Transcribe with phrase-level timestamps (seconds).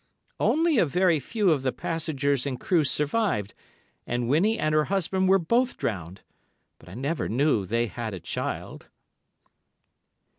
[0.39, 3.53] Only a very few of the passengers and crew survived,
[4.07, 6.21] and Winnie and her husband were both drowned.
[6.79, 8.87] But I never knew they had a child."